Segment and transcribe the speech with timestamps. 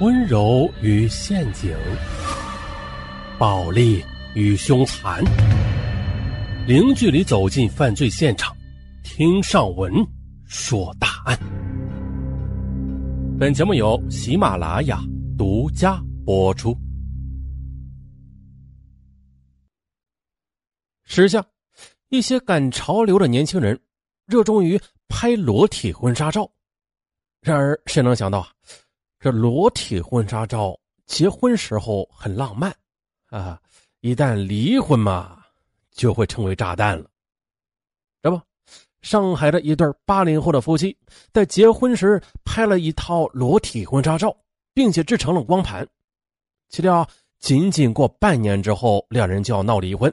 [0.00, 1.76] 温柔与陷阱，
[3.36, 4.00] 暴力
[4.32, 5.24] 与凶残，
[6.68, 8.56] 零距离走进犯罪现场，
[9.02, 9.92] 听上文
[10.46, 11.36] 说大案。
[13.40, 15.00] 本节目由喜马拉雅
[15.36, 16.78] 独家播出。
[21.06, 21.44] 时下，
[22.08, 23.76] 一些赶潮流的年轻人
[24.26, 26.48] 热衷于拍裸体婚纱照，
[27.40, 28.46] 然而谁能想到？
[29.20, 32.72] 这裸体婚纱照，结婚时候很浪漫，
[33.30, 33.60] 啊，
[34.00, 35.42] 一旦离婚嘛，
[35.90, 37.10] 就会成为炸弹了。
[38.22, 38.40] 这不，
[39.02, 40.96] 上海的一对八零后的夫妻
[41.32, 44.36] 在结婚时拍了一套裸体婚纱照，
[44.72, 45.86] 并且制成了光盘，
[46.68, 47.04] 岂料
[47.40, 50.12] 仅仅过半年之后，两人就要闹离婚，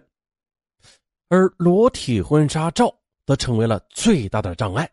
[1.30, 2.92] 而裸体婚纱照
[3.28, 4.90] 则成为了最大的障碍。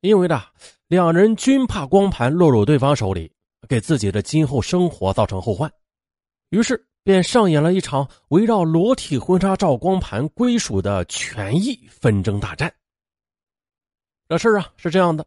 [0.00, 0.42] 因为呢，
[0.88, 3.30] 两人均怕光盘落入对方手里，
[3.68, 5.70] 给自己的今后生活造成后患，
[6.48, 12.72] 于是便上演了一场围绕裸体婚纱照光盘归属的权益纷争大战。
[14.28, 15.26] 这事啊是这样的：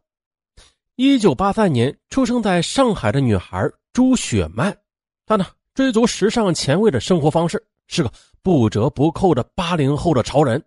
[0.96, 4.76] 一九八三年出生在上海的女孩朱雪曼，
[5.24, 10.60] 她呢追逐时尚前卫的生活方式，是个不折不扣的八零后的潮人。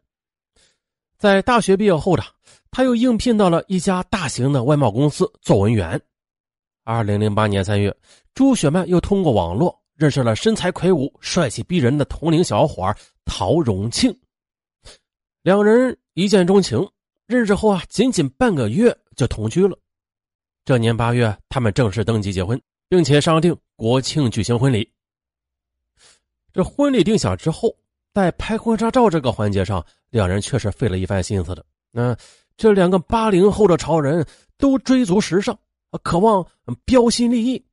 [1.18, 2.23] 在大学毕业后的。
[2.70, 6.00] 他又应聘到了一家大型的外贸公司做文员。
[6.84, 7.96] 二零零八年三月，
[8.36, 12.94] 朱雪曼又通过网络认识了身材魁梧、帅气逼人的同龄小伙
[13.26, 14.16] 陶荣庆，
[15.42, 16.88] 两人一见钟情。
[17.26, 19.78] 认识后啊，仅仅半个月就同居了。
[20.64, 24.90] 这年八月，他们正式登记结婚，并且商定国庆举行婚礼。
[26.54, 27.76] 这婚礼定下之后，
[28.18, 31.64] 在拍婚纱照这个环节上，两人确实费了一番心思的。
[31.92, 32.18] 那。
[32.60, 34.26] 这两个八零后的潮人
[34.58, 35.56] 都追逐时尚，
[36.02, 36.44] 渴望
[36.86, 37.64] 标新立异。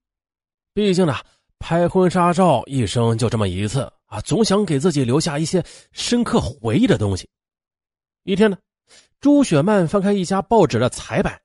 [0.74, 1.14] 毕竟呢，
[1.58, 7.26] 拍婚纱照一生就这么一次啊，总想给自己留下一些深刻回忆的东西。
[8.24, 8.58] 一天呢，
[9.20, 11.40] 朱雪曼翻开一家报纸的彩版，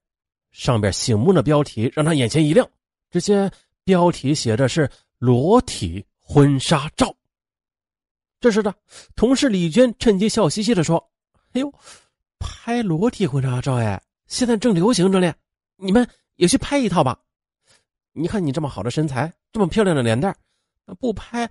[0.51, 2.69] 上边醒目的标题让他眼前一亮。
[3.09, 3.49] 只见
[3.85, 7.15] 标题写的是“裸体婚纱照”。
[8.39, 8.73] 这时的，
[9.15, 11.09] 同事李娟趁机笑嘻嘻的说
[11.53, 11.73] ：“哎呦。”
[12.41, 15.33] 拍裸体婚纱照哎，现在正流行着呢，
[15.75, 16.07] 你们
[16.37, 17.19] 也去拍一套吧。
[18.13, 20.33] 你看你这么好的身材，这么漂亮的脸蛋，
[20.99, 21.49] 不拍，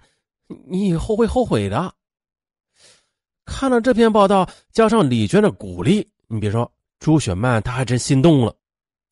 [0.67, 1.93] 你以后会后悔的。
[3.45, 8.57] 看了这篇报道，加上李娟的鼓励，你别说，朱雪曼她还真心动了。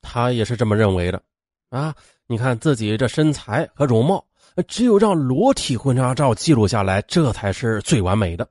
[0.00, 1.22] 她也是这么认为的
[1.68, 1.94] 啊。
[2.26, 4.24] 你看自己这身材和容貌，
[4.64, 8.48] 只有让裸体婚纱照记录下来，这才是最完美的。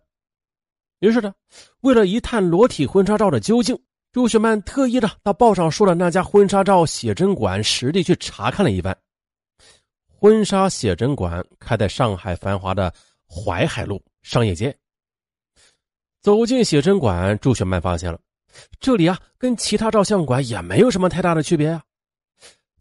[0.99, 1.33] 于是呢，
[1.81, 3.77] 为了一探裸体婚纱照的究竟，
[4.11, 8.95] 朱雪曼特意的到报上说的那家婚纱照写真馆实地去查看了一番。
[10.07, 12.91] 婚纱写真馆开在上海繁华的
[13.27, 14.75] 淮海路商业街。
[16.21, 18.19] 走进写真馆，朱雪曼发现了，
[18.79, 21.83] 这里啊跟其他照相馆也没有什么太大的区别啊。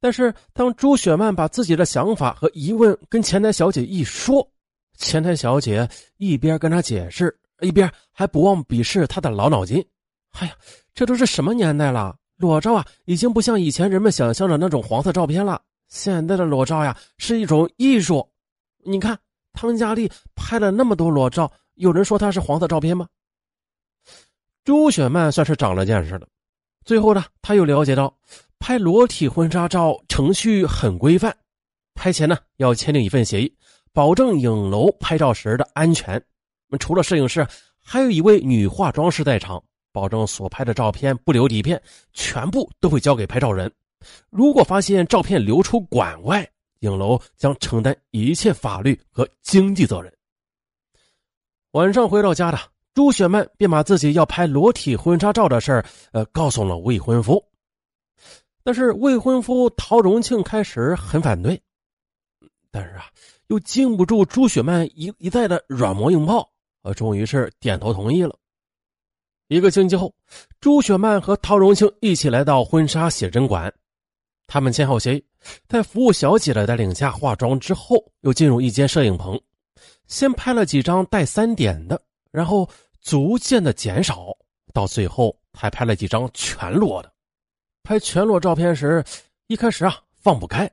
[0.04, 4.46] 但是当朱雪曼把自己的想法和疑问跟前台小姐一说，
[4.98, 5.88] 前台小姐
[6.18, 7.34] 一边跟她解释。
[7.60, 9.82] 一边还不忘鄙视她的老脑筋，
[10.32, 10.52] 哎呀，
[10.92, 12.14] 这都是什么年代了？
[12.36, 15.62] 裸照啊，已经不像以前人们想象的那种黄色照片了。
[15.88, 18.28] 现在的裸照呀，是一种艺术。
[18.84, 19.18] 你看，
[19.54, 23.08] 汤佳丽拍了那么多裸照，有人说她是黄色照片吗？
[24.64, 26.28] 朱雪曼算是长了见识了。
[26.84, 28.14] 最后呢，他又了解到，
[28.66, 31.36] 拍裸体婚纱照程序很规范，
[31.94, 33.54] 拍前呢要签订一份协议，
[33.92, 36.18] 保证影楼拍照时的安全。
[36.80, 37.46] 除了摄影师，
[37.78, 41.78] 还有一位女化妆师在场，保证所拍的照片不留底片，
[42.14, 43.70] 全部都会交给拍照人。
[44.30, 46.48] 如果发现照片流出馆外，
[46.78, 50.10] 影楼将承担一切法律和经济责任。
[51.72, 52.58] 晚上回到家的
[52.94, 57.44] 朱雪曼便把自己要拍裸体婚纱照的事儿，呃，告诉了未婚夫。
[58.64, 61.60] 但是未婚夫陶荣庆开始很反对，
[62.70, 63.04] 但是啊，
[63.48, 66.50] 又经不住朱雪曼一一再的软磨硬泡。
[66.82, 68.36] 呃，终于是点头同意了。
[69.48, 70.14] 一个星期后，
[70.60, 73.72] 朱雪曼和陶荣庆一起来到婚纱写真馆，
[74.46, 75.24] 他们签好协议，
[75.68, 79.38] 在服务小姐的带领下化妆之后，又进入一间摄影棚，
[80.06, 82.00] 先拍了几张带三点的，
[82.30, 82.68] 然后
[83.02, 84.34] 逐渐的减少，
[84.72, 87.13] 到最后还拍了几张全裸的。
[87.84, 89.04] 拍全裸照片时，
[89.46, 90.68] 一开始啊放不开，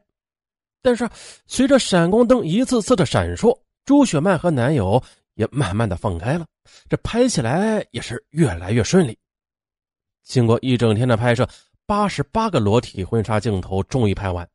[0.82, 1.08] 但是
[1.46, 3.56] 随着闪光灯一次次的闪烁，
[3.86, 5.00] 朱雪曼和男友。
[5.36, 6.46] 也慢慢的放开了，
[6.90, 9.18] 这拍起来也是越来越顺利。
[10.24, 11.48] 经过一整天的拍摄，
[11.86, 14.48] 八十八个裸体婚纱镜头终于拍完。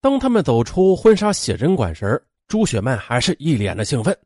[0.00, 4.16] 当他们走出婚纱写真馆时，朱雪曼还是一脸的兴奋。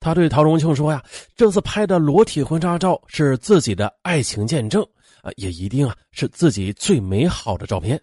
[0.00, 1.00] 他对陶荣庆说：“呀，
[1.36, 4.84] 这次拍的裸体婚纱照是自己的爱情见证
[5.24, 8.00] 啊，也一定啊是自己最美好的照片。”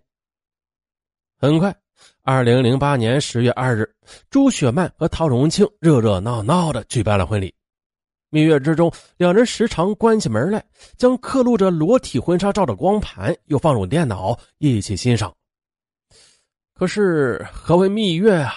[1.37, 1.73] 很快，
[2.23, 3.89] 二零零八年十月二日，
[4.29, 7.53] 朱雪曼和陶荣庆热热闹闹的举办了婚礼。
[8.29, 10.63] 蜜月之中，两人时常关起门来，
[10.97, 15.33] 将刻录着裸体婚纱照的光盘又放入电脑一起欣赏。
[16.73, 18.53] 可是，何为蜜月啊？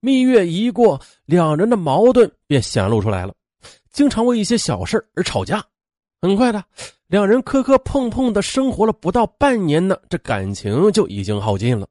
[0.00, 3.32] 蜜月一过，两人的矛盾便显露出来了，
[3.92, 5.64] 经常为一些小事而吵架。
[6.22, 6.64] 很快的，
[7.08, 11.84] 两人磕磕碰碰的生活了不到半年呢，这感情就已经耗尽了。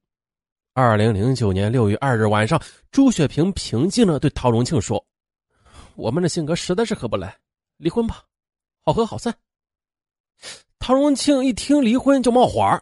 [0.74, 2.58] 二零零九年六月二日晚上，
[2.92, 5.06] 朱雪萍平静的对陶荣庆说
[5.96, 7.36] ：“我们的性格实在是合不来，
[7.76, 8.24] 离婚吧，
[8.80, 9.36] 好合好散。”
[10.80, 12.82] 陶荣庆一听离婚就冒火：“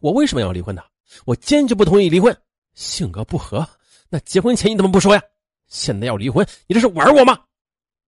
[0.00, 0.82] 我为什么要离婚呢？
[1.24, 2.36] 我坚决不同意离婚，
[2.74, 3.66] 性格不合。”
[4.10, 5.22] 那结婚前你怎么不说呀？
[5.66, 7.40] 现在要离婚，你这是玩我吗？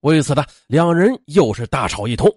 [0.00, 2.30] 为此呢，两人又是大吵一通。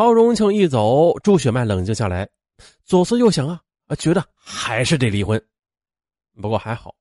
[0.00, 2.26] 陶荣庆一走，朱雪曼冷静下来，
[2.86, 5.38] 左思右想啊，啊，觉得还是得离婚。
[6.40, 6.94] 不过还好，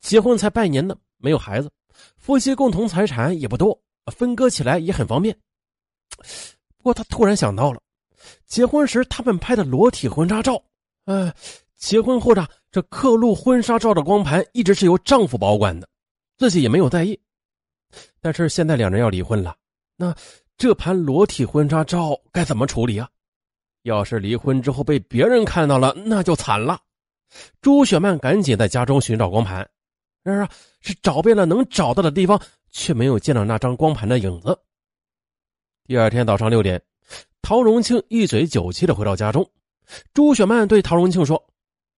[0.00, 1.70] 结婚才半年呢，没有孩子，
[2.16, 5.38] 夫妻共同财产也不多，分割起来也很方便。
[6.78, 7.82] 不过他突然想到了，
[8.46, 10.58] 结婚时他们拍的裸体婚纱照，
[11.04, 11.30] 哎。
[11.76, 15.86] 结婚后的这刻录婚纱照的光盘一直是由丈夫保管的，
[16.38, 17.20] 自己也没有在意。
[18.18, 19.54] 但是现在两人要离婚了，
[19.94, 20.16] 那
[20.58, 23.08] 这盘裸体婚纱照该怎么处理啊？
[23.82, 26.80] 要是离婚之后被别人看到了，那就惨了。
[27.60, 29.68] 朱雪曼赶紧在家中寻找光盘，
[30.22, 30.48] 然而
[30.80, 34.58] 是找遍了能找到的地方，却没有见到那张光盘的影子。
[35.84, 36.82] 第二天早上六点，
[37.42, 39.48] 陶荣庆一嘴酒气的回到家中，
[40.14, 41.40] 朱雪曼对陶荣庆说。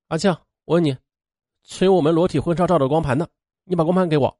[0.08, 0.31] 阿庆，
[0.64, 0.96] 我问你，
[1.62, 3.28] 存我们裸体婚纱照的光盘呢？
[3.64, 4.38] 你把光盘给我。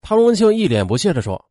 [0.00, 1.48] 唐荣庆一脸不屑的说：“，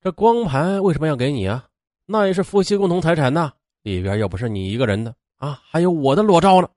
[0.00, 1.66] 这光盘为什么要给你啊？
[2.06, 3.52] 那也是夫妻共同财产呐，
[3.82, 6.68] 里边又不是你一个人的啊，还有我的裸照呢。”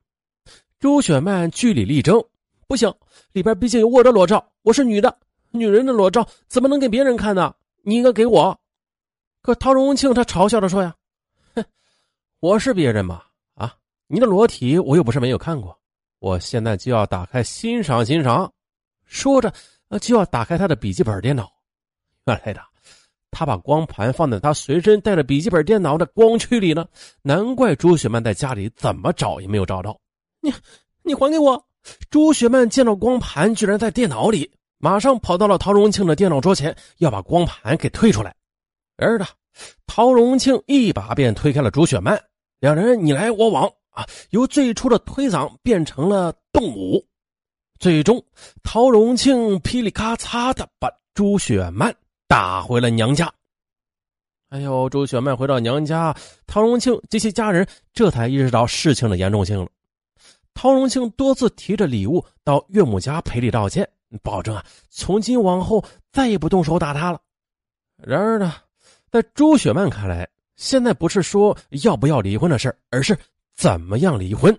[0.79, 2.21] 朱雪曼据理力争
[2.68, 2.91] ：“不行，
[3.31, 5.15] 里边毕竟有我的裸照，我是女的，
[5.51, 7.53] 女人的裸照怎么能给别人看呢？
[7.83, 8.59] 你应该给我。”
[9.44, 10.95] 可陶荣庆他嘲笑着说：“呀，
[11.56, 11.63] 哼，
[12.39, 13.21] 我是别人吗？”
[13.53, 13.75] 啊
[14.07, 15.79] 你的裸体我又不是没有看过，
[16.19, 18.51] 我现在就要打开欣赏欣赏。
[19.06, 19.53] 说着，
[20.01, 21.50] 就要打开他的笔记本电脑。
[22.25, 22.62] 原来的，
[23.31, 26.86] 他把光盘放在他随身带着笔记本电脑的光驱里呢。
[27.24, 29.98] 难怪朱雪曼在家里怎么找也没有找到。
[30.42, 30.54] 你，
[31.01, 31.66] 你还给我！
[32.10, 38.36] 朱雪曼见到光盘居然在电脑里，马上跑到了陶荣庆的电脑桌前，要把光盘给退出来。
[38.98, 39.25] 而的，
[39.88, 42.22] 陶荣庆一把便推开了朱雪曼，
[42.60, 43.72] 两人你来我往。
[43.92, 44.07] 啊！
[44.30, 47.06] 由最初的推搡变成了动武，
[47.78, 48.24] 最终
[48.63, 51.94] 陶荣庆噼里咔嚓的把朱雪曼
[52.31, 53.30] 打回了娘家。
[54.48, 56.16] 哎呦，朱雪曼回到娘家，
[56.48, 59.68] 陶荣庆及其家人这才意识到事情的严重性了。
[60.54, 63.86] 陶荣庆多次提着礼物到岳母家赔礼道歉，
[64.24, 65.83] 保证啊，从今往后
[66.13, 67.19] 再也不动手打他了。
[67.98, 68.54] 然而呢，
[69.10, 70.25] 在朱雪曼看来，
[70.56, 73.18] 现在不是说要不要离婚的事而是。
[73.54, 74.57] 怎么样离婚？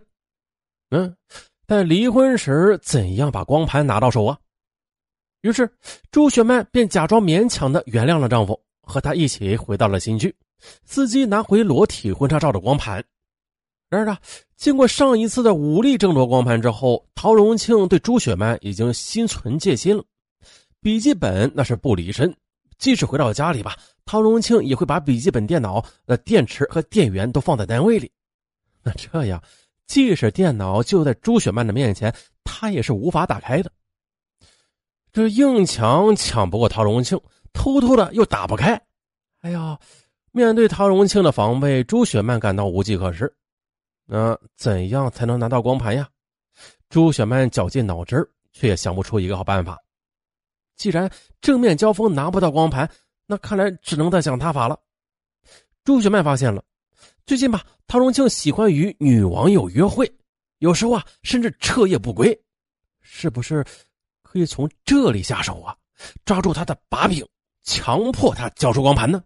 [0.91, 1.17] 嗯，
[1.67, 4.39] 在离婚时怎样把光盘拿到手啊？
[5.43, 5.69] 于是
[6.11, 10.35] 朱雪曼便假装勉强的原谅了丈夫，和他一起回到了新居。
[10.85, 13.05] 司机拿回裸体婚纱照的光盘。
[13.91, 14.17] 然而呢，
[14.57, 20.05] 经过上一次的武力争夺光盘之后，陶荣庆对朱雪曼已经心存戒心了。
[20.81, 22.35] 笔记本那是不离身，
[22.79, 28.11] 即使回到家里吧，陶荣庆也会把笔记本电脑的电池和电源都放在单位里。
[28.83, 29.43] 那这样，
[29.89, 33.71] 即使电脑就在朱雪曼的面前，他也是无法打开的。
[35.13, 37.21] 这硬抢抢不过陶荣庆，
[37.53, 38.81] 偷偷的又打不开。
[39.43, 39.79] 哎呀，
[40.31, 43.31] 面对陶荣庆的防备，朱雪曼感到无计可施。
[44.07, 46.09] 那怎样才能拿到光盘呀？
[46.89, 49.79] 朱雪曼绞尽脑汁却也想不出一个好办法。
[50.77, 51.11] 既然
[51.43, 52.91] 正面交锋拿不到光盘，
[53.27, 54.79] 那看来只能再想他法了。
[55.85, 56.65] 朱雪曼发现了。
[57.27, 60.11] 最近吧，陶荣庆喜欢与女网友约会，
[60.59, 62.39] 有时候啊，甚至彻夜不归。
[63.01, 63.65] 是不是
[64.33, 65.77] 可以从这里下手啊？
[66.25, 67.23] 抓住他的把柄，
[67.65, 69.23] 强迫他交出光盘呢？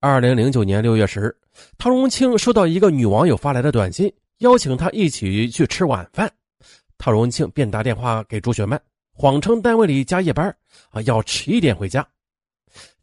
[0.00, 1.36] 二零零九年六月十日，
[1.76, 6.32] 陶荣庆收到一个女网友发来的短信，邀请他一起去吃晚饭。
[6.96, 8.80] 陶荣庆便打电话给朱雪曼，
[9.12, 10.48] 谎称单位里加夜班
[10.88, 12.06] 啊，要迟一点回家。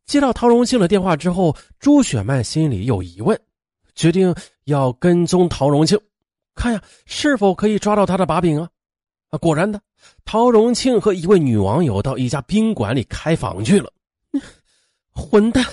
[0.08, 3.40] 接到陶荣庆的电话之后，朱雪曼心里有疑问，
[3.94, 5.96] 决定要跟踪陶荣庆。
[6.56, 8.68] 看呀是否可以抓到他的把柄啊！
[9.29, 9.82] 啊，果然的，
[10.24, 13.91] 陶荣庆和一位女网友到一家宾馆里开房去了。
[15.12, 15.65] 混蛋！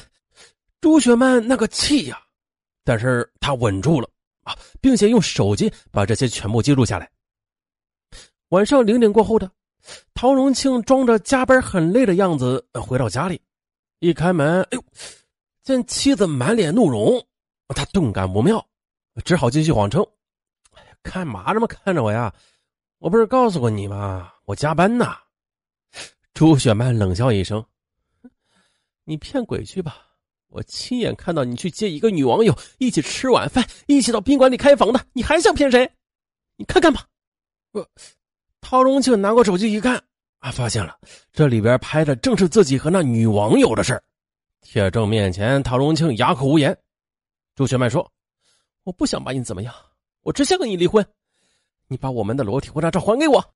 [0.80, 2.21] 朱雪曼那个气呀，
[2.85, 4.09] 但是他稳住了
[4.42, 7.09] 啊，并且用手机把这些全部记录下来。
[8.49, 9.50] 晚上零点过后的，
[10.14, 13.40] 陶荣庆装着加班很累的样子回到家里，
[14.00, 14.85] 一开门，哎呦，
[15.62, 17.25] 见妻子满脸怒容，
[17.68, 18.64] 他顿感不妙，
[19.25, 20.04] 只好继续谎称
[20.75, 22.32] ：“哎干嘛这么看着我呀？
[23.02, 24.32] 我不是告诉过你吗？
[24.44, 25.12] 我加班呢。
[26.32, 27.64] ”朱雪曼冷笑一声。
[29.02, 30.06] 你骗鬼去吧！
[30.47, 35.90] 我亲眼看到你去接一个女网友，一起吃晚饭，一起到宾馆里开房的，你还想骗谁？
[36.54, 37.04] 你看看吧。
[37.73, 37.85] 我，
[38.61, 40.00] 陶荣庆拿过手机一看，
[40.38, 40.97] 啊，发现了
[41.32, 44.00] 这里边拍的正是自己和那女网友的事
[44.61, 46.78] 铁证面前，陶荣庆哑口无言。
[47.56, 48.09] 朱雪曼说
[48.85, 49.75] ：“我不想把你怎么样，
[50.21, 51.04] 我只想跟你离婚。
[51.93, 53.55] 你把我们的裸体婚纱照还给我。”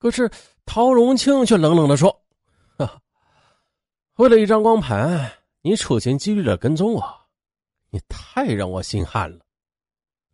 [0.00, 0.30] 可是
[0.66, 2.24] 陶荣庆却冷冷的说
[2.76, 3.00] ：“哈。”
[4.16, 7.02] 为了一张光盘，你处心积虑的跟踪我，
[7.90, 9.38] 你太让我心寒了。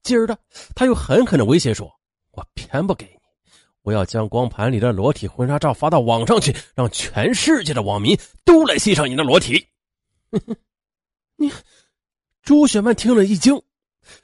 [0.03, 0.39] 今儿的，
[0.75, 1.91] 他又狠狠的威胁说
[2.33, 3.51] ：“我偏不给你，
[3.83, 9.67] 我要将光盘里的裸体婚纱照发到网上去，让全世界的网民都来欣赏你的裸体。”
[11.37, 11.53] 你，
[12.43, 13.63] 朱雪曼听了一惊，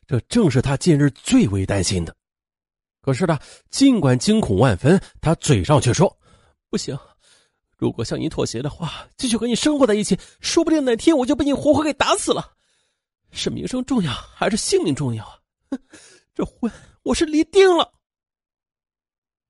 [0.07, 2.17] 这正是他近日最为担心的。
[3.07, 3.39] 可是呢，
[3.71, 6.13] 尽管惊恐万分，他嘴上却说
[6.69, 6.99] ：“不行。”
[7.79, 12.53] 如果向你妥协的话，继续和你生活在一起，说不定哪天我就被你活活给打死了。
[13.31, 15.39] 是名声重要还是性命重要啊？
[16.35, 16.69] 这婚
[17.05, 17.93] 我是离定了。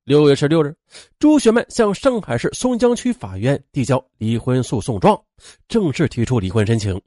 [0.04, 0.76] 六月十六日，
[1.18, 5.18] 朱雪曼向上海市松江区法院递交离婚诉讼状，
[5.66, 7.00] 正式提出离婚申请。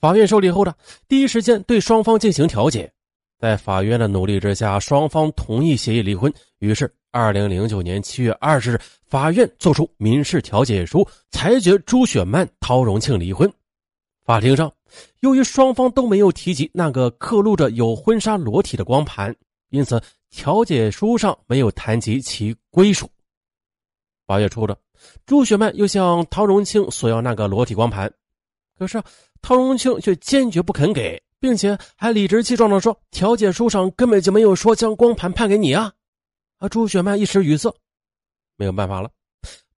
[0.00, 2.92] 法院受理后的第一时间对双方进行调解。
[3.38, 6.32] 在法院的努力之下，双方同意协议离婚。
[6.58, 13.48] 于是，二零零九年七月二十日，法院作出民事调解书，裁决朱雪曼、陶荣庆离婚。
[14.24, 14.70] 法庭上，
[15.20, 19.32] 由于双方都没有提及那个刻录着有婚纱裸体的光盘，
[19.70, 23.08] 因此调解书上没有谈及其归属。
[24.26, 24.76] 八月初的，
[25.24, 28.12] 朱雪曼又向陶荣庆索要那个裸体光盘，
[28.76, 29.00] 可是
[29.40, 31.22] 陶荣庆却坚决不肯给。
[31.40, 35.92] 并且还理直气壮地说：“调解书上根本就没有说将光盘判给你啊！”
[36.58, 37.72] 啊，朱雪曼一时语塞，
[38.56, 39.10] 没有办法了。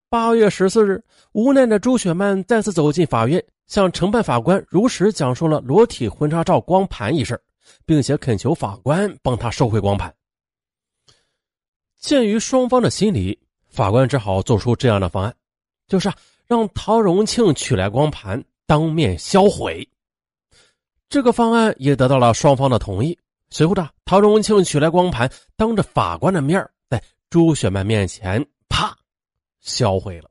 [0.09, 7.40] 八月十四日，无奈的朱雪曼再次走进法院，向承办法官如实讲述了裸体婚纱照光盘一事，
[7.87, 10.12] 并且恳求法官帮他收回光盘。
[11.99, 13.38] 鉴于双方的心理，
[13.69, 15.35] 法官只好做出这样的方案，
[15.87, 16.11] 就是
[16.47, 19.87] 让陶荣庆取来光盘，当面销毁。
[21.11, 23.19] 这个方案也得到了双方的同意。
[23.50, 28.97] 随后的陶荣庆取来光盘，当着法官的面在朱雪曼面前啪
[29.61, 30.31] 销毁了。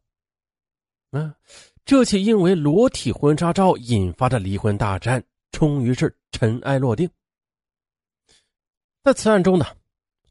[1.12, 1.36] 嗯，
[1.84, 5.22] 这起因为裸体婚纱照引发的离婚大战
[5.52, 7.10] 终于是尘埃落定。
[9.04, 9.66] 在此案中呢，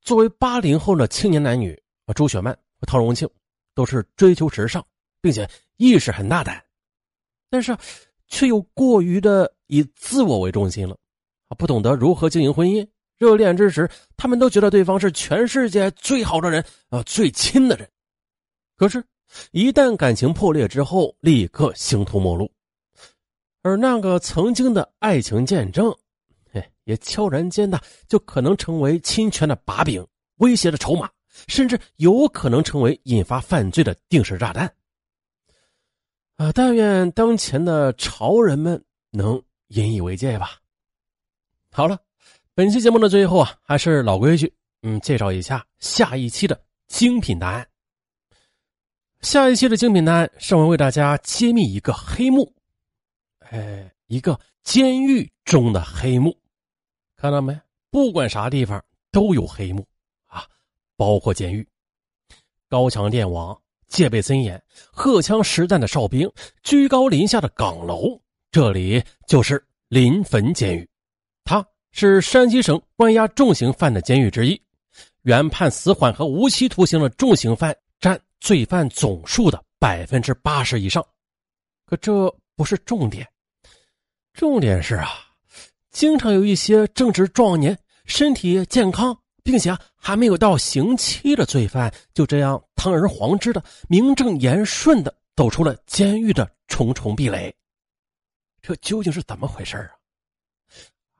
[0.00, 1.78] 作为八零后的青年男女，
[2.14, 3.28] 朱雪曼和陶荣庆
[3.75, 4.83] 都是追求时尚，
[5.21, 6.64] 并且意识很大胆，
[7.50, 7.76] 但是
[8.28, 9.52] 却又过于的。
[9.68, 10.96] 以自我为中心了，
[11.48, 12.87] 啊，不懂得如何经营婚姻。
[13.16, 17.88] 热恋之时，他们都觉得对方是全世界最好的人，啊，最亲的人。
[18.76, 19.04] 可是，
[19.50, 22.48] 一旦感情破裂之后，立刻形同陌路。
[23.62, 25.92] 而那个曾经的爱情见证，
[26.52, 30.06] 哎，也悄然间的就可能成为侵权的把柄、
[30.37, 31.10] 威胁的筹码，
[31.48, 34.72] 甚至有可能成为引发犯罪的定时炸弹。
[36.37, 39.42] 啊，但愿当前的潮人们能。
[39.68, 40.58] 引以为戒吧。
[41.70, 41.98] 好了，
[42.54, 47.68] 本期节目的最后啊，还是老规矩，嗯，介绍一下下一期的精品答案。
[49.20, 52.52] 下一期的精品答案，上文为大家揭秘一个黑幕，
[53.50, 56.37] 哎，一个监狱中的黑幕。
[57.16, 57.60] 看到没？
[57.90, 59.87] 不管啥地方都有黑幕
[60.26, 60.46] 啊，
[60.96, 61.66] 包括监狱。
[62.68, 66.30] 高墙电网，戒备森严，荷枪实弹的哨兵，
[66.62, 68.20] 居高临下的岗楼。
[68.59, 70.88] 这里就是临汾监狱，
[71.45, 74.61] 它是山西省关押重刑犯的监狱之一，
[75.23, 81.07] 原判死缓和无期徒刑的重刑犯占罪犯总数的百分之八十以上。
[81.87, 83.25] 可这不是重点，
[84.33, 85.09] 重点是啊，
[85.93, 97.55] 经常有一些正值壮年、身体健康，并且还没有到刑期的罪犯，就这样堂而皇之的、名正言顺的走出了监狱的重重壁垒。
[98.61, 99.91] 这究竟是怎么回事啊？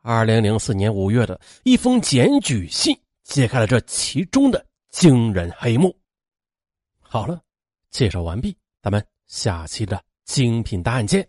[0.03, 5.95] 二零零四年五月的一封检举信揭开了这其中的惊人黑幕。
[6.99, 7.43] 好了，
[7.91, 11.29] 介绍完毕，咱们下期的精品大案件。